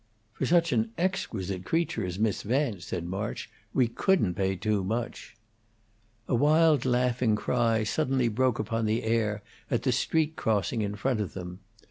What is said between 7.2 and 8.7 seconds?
cry suddenly broke